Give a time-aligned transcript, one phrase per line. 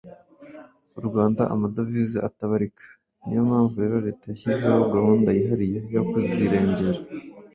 [0.99, 2.85] u Rwanda amadovize atabarika.
[3.25, 6.99] Ni yo mpamvu rero Leta yashyizeho gahunda yihariye yo kuzirengera.